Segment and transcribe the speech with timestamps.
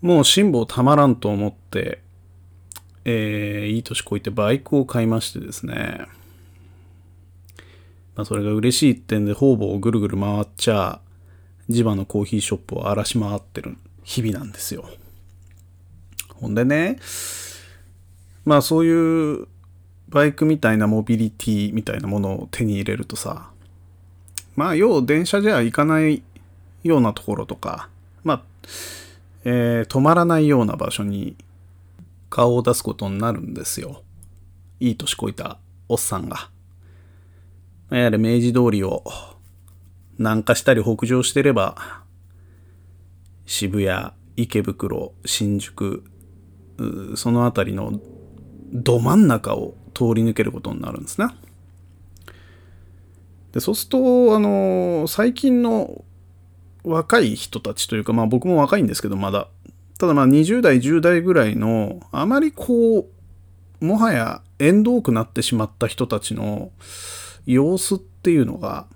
[0.00, 2.00] もう辛抱たまらんと思って、
[3.04, 6.06] えー、いい年こいてバイクを買いましてですね。
[8.14, 11.00] まあ、それが嬉しいってんで、方々をぐるぐる回っちゃ、
[11.68, 14.84] 地場のコーヒーショップを荒らし回ってる日々なんですよ。
[16.34, 16.98] ほんでね、
[18.44, 19.46] まあそういう
[20.08, 23.50] バイクみたいなモビリティみたいなものを手に入れるとさ、
[24.56, 26.22] まあ要電車じゃ行かない
[26.82, 27.88] ようなところとか、
[28.24, 28.42] まあ、
[29.44, 31.36] えー、止まらないような場所に
[32.28, 34.02] 顔を出すことになるんですよ。
[34.78, 35.58] いい年こいた
[35.88, 36.50] おっさんが。
[37.90, 39.02] やはり明治通りを
[40.18, 41.76] 南下したり北上してれば、
[43.46, 46.04] 渋谷、池袋、新宿、
[47.16, 48.00] その辺りの
[48.72, 51.28] ど真ん中を通り抜けることになるんですね。
[53.52, 56.04] でそうすると、あの、最近の
[56.84, 59.48] 若い人たちというか、まあ僕も若いんですけど、まだ。
[59.98, 63.08] ただまあ20代、10代ぐらいの、あまりこ
[63.80, 66.70] う、もはや縁遠くなってしまった人たちの
[67.46, 68.86] 様子っていうのが、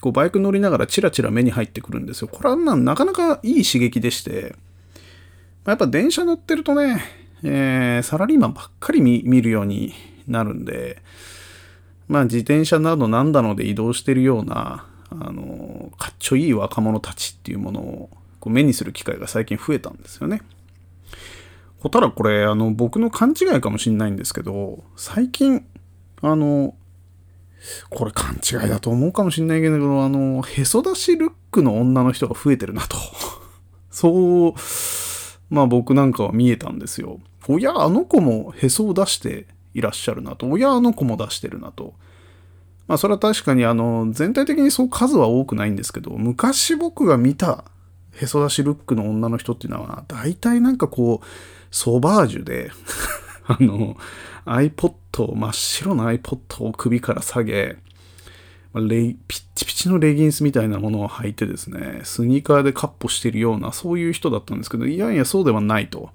[0.00, 2.28] こうバイク乗りながらチラチラ目に入ってくるんですよ。
[2.28, 4.54] これはなかなかいい刺激でして、
[5.64, 7.02] やっぱ電車乗ってるとね、
[7.42, 9.94] えー、サラリーマンばっかり見るように
[10.26, 11.02] なるんで、
[12.06, 14.86] まあ自転車などなんだので移動してるような、
[15.20, 20.42] あの、かっちょいい若者たちっていうものをこう目にする機会が最近増えたんですよね。
[21.78, 25.66] ほただこれ、あの、僕の勘違いかもしんないんですけど、最近、
[26.22, 26.74] あの、
[27.90, 32.96] これ勘違いだと思うかもしんないけど、あの、へそ出しルックの女の人が増えてるなと。
[33.90, 34.54] そう、
[35.50, 37.20] まあ僕なんかは見えたんですよ。
[37.48, 40.48] おや、あの子もへそを出していらっしゃるなと。
[40.48, 41.94] おや、あの子も出してるなと。
[42.86, 47.64] まあそれは確かにあの、全体的にそう数は多くないんですけど、昔僕が見た
[48.20, 51.26] へそ出しルックの女の人っていうのは、大体なんかこう、
[51.70, 52.70] ソバージュで
[53.46, 53.96] あの、
[54.46, 57.78] iPod、真っ白な iPod を首から下げ、
[58.74, 66.10] レピッチピチのレギンスみたいなものを履いてですね、スニーカーでカッポしてるような、そういう人だったんですけど、いやいや、そうではないと。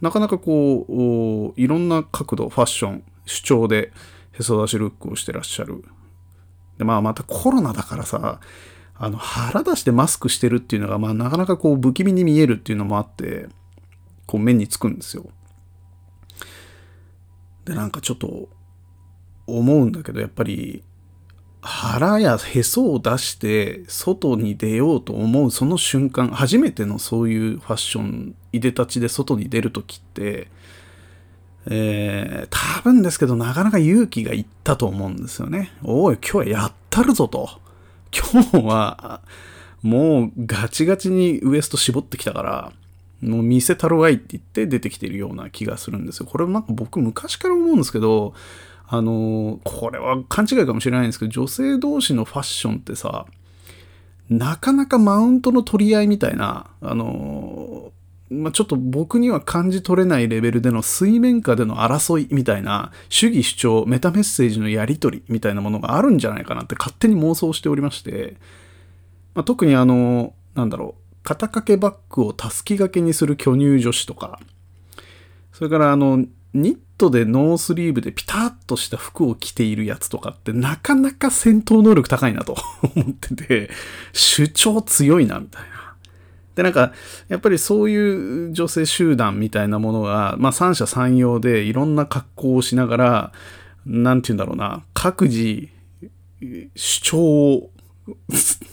[0.00, 3.92] なかなかこう、いろんな角度、ファッション、主張で
[4.32, 5.84] へそ出しルックをしてらっしゃる。
[6.78, 8.40] で、まあ、またコロナだからさ、
[8.96, 13.48] あの、腹出してマスクしてるっていうのが、まあ、なかなかこう、不気味に見えるっていうのもあって、
[14.26, 15.26] こう、目につくんですよ。
[17.64, 18.48] で、なんかちょっと、
[19.46, 20.82] 思うんだけど、やっぱり、
[21.66, 30.48] 腹やへそを出して外に出ようと思うその瞬間初めてのそういうファッションいでたちで外に出る時って
[31.66, 35.72] えー、多分ですけどなかなか勇気がいったと思うんですよね。
[35.82, 37.48] おい今日はやったるぞと。
[38.12, 39.22] 今日は
[39.82, 42.72] もうガチガチにウエスト絞ってきたから
[43.20, 46.26] もう見せたるわいって言って出てきてるような気がするんですよ。
[46.26, 48.34] これなんか僕昔から思うんですけど
[48.86, 53.26] あのこれは勘違いかもしれないんですけど、女性同士のファッションってさ、
[54.28, 57.73] なかなかマウントの取り合いみたいな、あの
[58.42, 68.36] まあ、ちょっと僕には感じ取れないレベルでの水面下での争いみたいな主義主張、メタメッセージのやり取りみたいなものがあるんじゃないかなって勝手に妄想しておりまして、
[69.34, 74.40] まあ、特にあの、なんだろう、肩掛けバッグをたすき掛けにする巨乳女子とか、
[75.52, 82.56] それからあの、ニットでノースリーブでピタッとした服を着ているやつとかってなかなか戦闘能力高いなと
[82.94, 83.70] 思ってて、
[84.12, 85.73] 主張強いなみたいな。
[86.54, 86.92] で、なんか、
[87.28, 93.32] やっぱりそういう女性集団みたいなものが、まあ三者三様でいろんな格好をしながら、
[93.86, 95.68] なんて言うんだろうな、各自
[96.74, 97.70] 主張を、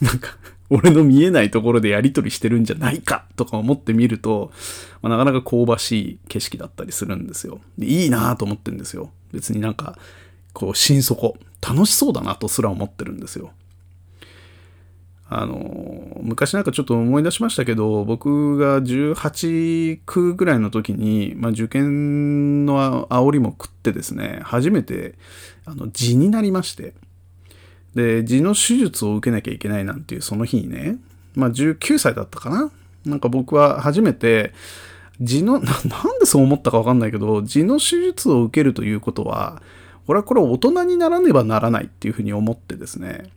[0.00, 0.36] なんか、
[0.70, 4.52] 俺の見えないところでやり取りしてるんじゃないかとか思ってみると、
[5.02, 7.60] まあ、なかなか香ばしい景色だったりするんですよ。
[7.76, 9.10] でいいなと思ってるんですよ。
[9.32, 9.98] 別になんか、
[10.52, 13.50] こう、心底、楽しそうだなとすら思ってるんですよ。
[15.32, 25.14] あの、昔なんかちょっと思い出しましたけど、僕が18区ぐらいの時に、まあ、受験の煽りも食ってですね、初めて、
[25.64, 26.94] あの、痔になりまして、
[27.94, 30.96] で、痔の手術を受けなきゃいけないなんていうその日にね、
[31.36, 32.72] まあ19歳だったかな
[33.04, 34.52] なんか僕は初めて、
[35.20, 39.62] 痔のな、なんでそう思ったかわかんないけど、痔の手術を受けるということは、
[40.08, 43.30] 俺はこれ大人にならねばならないっていうふうに思ってですね。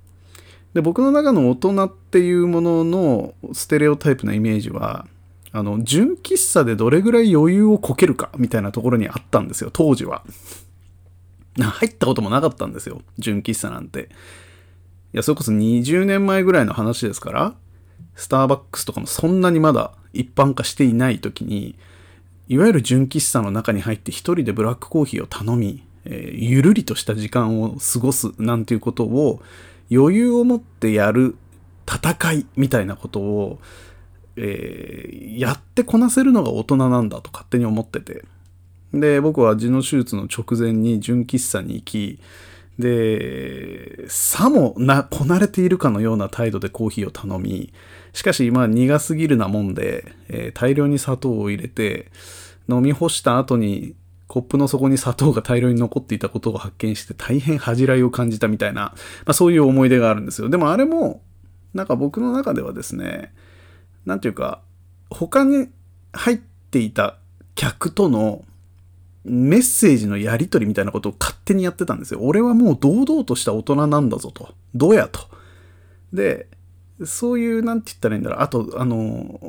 [0.73, 5.07] で、僕の中の大人っていうもののステレオタイプなイメージは、
[5.51, 10.23] あの、純喫茶でどれぐらい余裕をこけるかみたいなところにあったんですよ、当時は。
[11.59, 14.09] 入ったこともなかったんですよ、純喫茶なんて。
[15.13, 17.55] いや、それこそ20年前ぐらいの話ですから、
[18.15, 21.75] スターバックスとかもそんなにまだ一般化していない時に、
[22.47, 29.41] いわゆる純喫茶の中に入って一人でブラックコーヒーを頼み、えー、ゆるりとした時間を過ごすなんていうことを
[29.91, 31.35] 余裕を持ってやる
[31.87, 33.59] 戦いみたいなことを、
[34.35, 38.23] えー、やってこなせるのが大人なんだと勝手に思ってて。
[38.93, 42.19] で、僕は痔の手術の直前に純喫茶に行き、
[42.77, 47.73] で、さもな、こなれているかのような態度でコーヒーを頼み、
[48.13, 52.11] しかし、まあ苦すぎるなもんで、えー、大量に砂糖を入れて、
[52.69, 53.93] 飲み干した後に
[54.33, 58.95] コップの底に砂糖が大量に残っていたことを発見して大変恥じらいを感じたみたいな、ま
[59.27, 60.49] あそういう思い出があるんですよ。
[60.49, 61.21] でもあれも、
[61.75, 63.31] なんか僕の中ではですね、
[64.07, 64.63] なんていうか、
[65.11, 65.69] 他に
[66.13, 67.19] 入っていた
[67.53, 68.43] 客との
[69.23, 72.19] メッセージのやり取りみたいなことを勝手にやってたんですよ。
[72.23, 74.55] 俺はもう堂々とした大人なんだぞと。
[74.73, 75.29] どうやと。
[76.11, 76.47] で、
[77.05, 78.39] そういう、なんて言ったらいいんだろう。
[78.41, 79.39] あと、あの、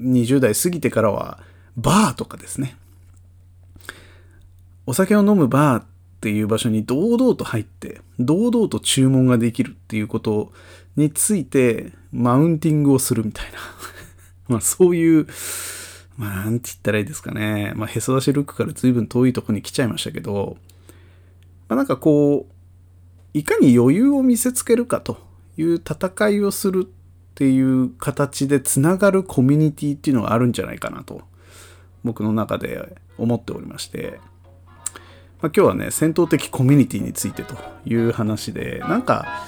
[0.00, 1.38] 20代過ぎてからは、
[1.76, 2.76] バーとかですね。
[4.86, 5.84] お酒を飲むバーっ
[6.20, 10.52] ていう場所に堂々と入って、堂々と注文ができるっていうこと
[10.96, 13.58] について、マウンティングをするみたいな。
[14.48, 15.26] まあ、そういう、
[16.16, 17.72] まあ、なんて言ったらいいですかね。
[17.76, 20.56] まあ、へそ出しルックから随分遠いとこに来ちゃいましたけど、
[21.68, 25.18] まあ、なんかこう、いかに余裕を見せつけるかと
[25.58, 26.88] いう戦いをするっ
[27.34, 31.22] ていう形でつながるコミュニティっていうのがあるんじゃないかなと、
[32.02, 34.20] 僕の中で思っておりまして、
[35.40, 37.54] まあ、今日はね、戦闘的コミュニティについてと
[37.84, 39.42] いう話で、なんか、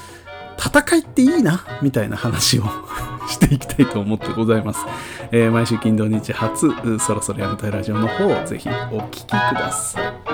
[0.59, 2.65] 戦いっていいなみたいな話を
[3.29, 4.81] していきたいと思ってございます。
[5.31, 6.69] えー、毎週金土日初、
[6.99, 10.28] そろそろやめたいラジオの方、ぜひお聴きください。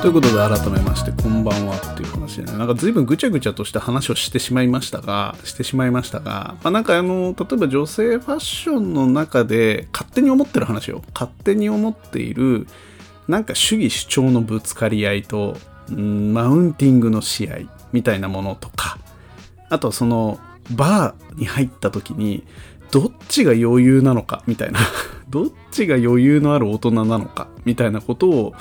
[0.00, 2.56] ということで改めましてこんばんはっていう話でね。
[2.56, 12.66] なんか随分ぐちゃぐちゃとした話をしてしまいましたがしてしまいましたが、まあ、なんかあの例えば女性ファッションの中で勝手に思ってる話を勝手に思っている
[13.28, 15.58] なんか主義主張のぶつかり合いと、
[15.92, 17.58] ん、マウンティングの試合
[17.92, 18.98] みたいなものとか
[19.68, 22.42] あとそのバーに入った時に
[22.90, 24.80] どっちが余裕なのかみたいな。
[25.30, 28.54] どっちが余裕のある大人なのかみたいなことを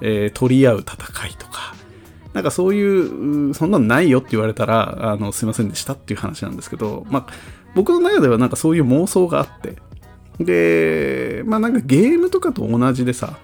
[0.00, 1.74] えー、取り合う戦いとか、
[2.32, 7.32] なんかそういう、そんなのないよって言われたら、あの、すいませんでしたっていう話なんですけど、まあ、
[7.74, 9.76] 僕の中ではなんかそういう妄想があって、
[10.38, 13.38] で、まあなんかゲームとかと同じでさ、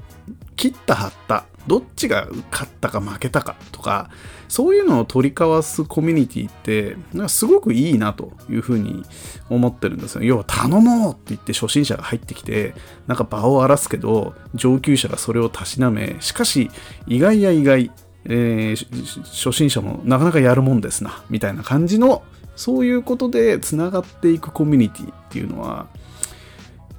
[0.56, 4.10] 切った貼ったどっちが勝ったか負けたかとか
[4.48, 9.04] そういうのを取り交わすコミュニティってなんかすごくいいなというふうに
[9.48, 10.24] 思ってるんですよ。
[10.24, 12.74] 要は頼もうって言って初心者が入ってきて
[13.06, 16.70] なんか場を荒らすけど上級者がそれをたしなめしかし
[17.06, 17.90] 意外や意外、
[18.24, 22.22] えー、初心者もなかなかやるもんですなみたいな感じの
[22.56, 25.86] そういうことでつながっていくコミュニティっていうのは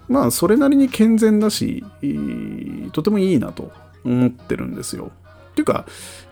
[0.07, 1.83] まあそれなりに健全だし、
[2.91, 3.71] とてもいいなと
[4.05, 5.11] 思ってるんですよ。
[5.51, 5.85] っていうか、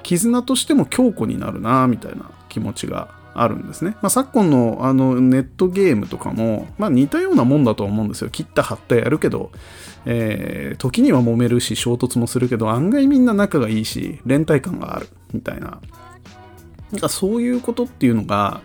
[0.03, 3.91] 絆としても強固になるな、みたいな気持ちがあるんですね。
[4.01, 8.29] まあ、昨今のあのネットゲームとかも、まあ、似たようなもんだと思うんですよ。
[8.29, 9.51] 切った貼ったやるけど、
[10.05, 15.79] えー、時には揉めるし衝突もするけど、案外みんな仲がいいし、連帯感がある、みたいな。
[16.91, 18.61] なんかそういうことっていうのが、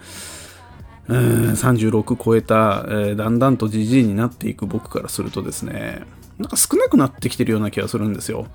[1.09, 6.02] うん36超えた、えー、だんだんとじじいになっていく僕からするとですね、
[6.38, 8.47] なんか少なくなってきてるような気がするんですよ。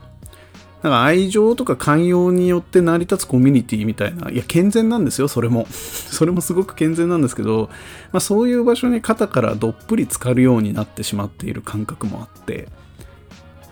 [0.83, 5.67] なんか愛情とか寛容によって成り立つコミュニティみたいな、いや、健全なんですよ、それも。
[5.69, 7.69] それもすごく健全なんですけど、
[8.11, 12.67] まあ、そういう場所に肩からどっぷり浸かるようになってしまっている感覚もあって、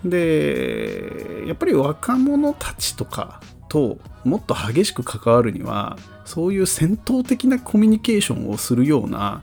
[0.06, 9.42] で、やっぱり若者たちとかともっと激しく関わるには、そういう戦闘的なコミュニケーションをするような、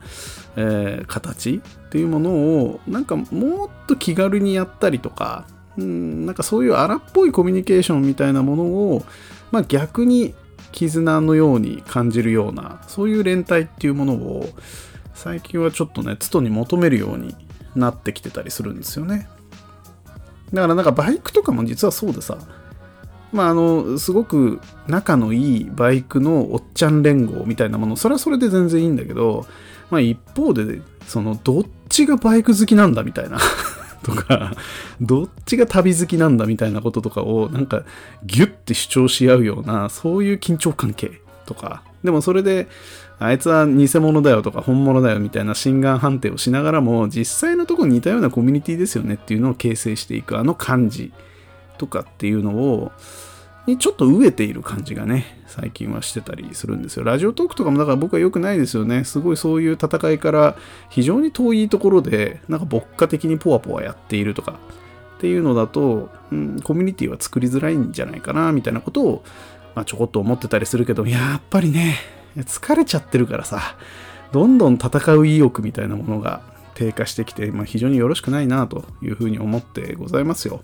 [0.57, 5.47] えー、形っていうものをなんかもっと気軽にやったりとか、
[5.79, 9.05] うん、なんかそういう荒っぽいコミュニケーションみたいなものを、
[9.51, 10.35] まあ、逆に
[10.73, 14.49] 絆のように感じるようなそういう連帯っていうものを
[15.15, 17.35] 最近はちょっとね都度に求めるように
[17.75, 19.29] なってきてたりするんですよね。
[20.53, 22.39] だからなんかバイクとかも実はそうでさ
[23.33, 29.47] まあ、あの、すごく仲のいいバイクのおっちゃん連合みたいなもの、それはそれで全然いいんだけど、
[29.91, 33.39] まあ一方で、その、どっちがバイク好きなんだみたいな。
[34.07, 34.53] とか、
[35.01, 37.83] どっちが旅好きなんだみたいなこととかをなんか
[38.25, 42.69] ギュッて主張し合うような、そういう緊張関係とか、でもそれで、
[43.19, 51.13] あいつは偽物だよとか本物だよみたいな心眼判定をしながらも、実際のとこに似たようなコミュニティですよねっていうのを形成していく、あの感じ
[51.79, 52.93] とかっていうのを、
[53.67, 57.05] にちょっと飢えている感じがね、最近はしてたりするんですよ。
[57.05, 59.05] ラジオトークとかもだから僕は良くないですよね。
[59.05, 60.57] すごいそういう戦いから
[60.89, 64.59] 非常に遠いところで、なんか牧歌的にポワポワやっているとか
[65.17, 69.25] っていうのだと、うん、コミュニティは作りづらいんじゃないかな、みたいなことを、
[69.75, 71.97] まあ、ちょこっと思ってたりするけど、やっぱりね、
[72.37, 73.77] 疲れちゃってるからさ、
[74.33, 76.43] どんどん戦う意欲みたいなものが
[76.75, 80.63] 低下してきて、まあ、非常によろしくないなというふうに思ってございますよ。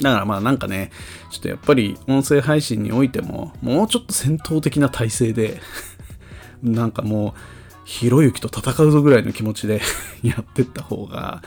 [0.00, 0.90] だからまあなんかね、
[1.30, 5.60] ちょっとやっぱり音声配信においても、もうちょっと戦闘的な体制で
[6.62, 7.40] なんかもう、
[7.84, 9.80] ひろゆきと戦うぞぐらいの気持ちで
[10.22, 11.42] やってった方が、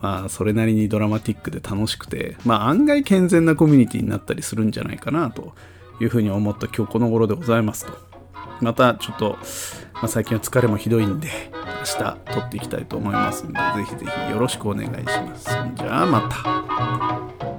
[0.00, 5.54] まあそれなりにドラマティックで楽しくて、まあ案外健全なコミュニティになったりするんじゃないかなと
[6.00, 8.14] いうふうに思った今日この頃でございますと。
[8.60, 9.38] またちょっと、
[9.94, 15.46] まあ、最近は疲れもひどいんで、明日撮っていきたいと思いますんで、ぜひぜひよろしくお願いします。
[15.76, 17.53] じゃあまた。